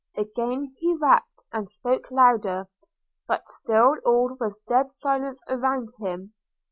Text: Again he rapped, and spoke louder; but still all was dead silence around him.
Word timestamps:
Again 0.17 0.73
he 0.79 0.95
rapped, 0.95 1.43
and 1.53 1.69
spoke 1.69 2.09
louder; 2.09 2.67
but 3.27 3.47
still 3.47 3.97
all 4.03 4.35
was 4.39 4.57
dead 4.67 4.89
silence 4.89 5.43
around 5.47 5.89
him. 5.99 6.33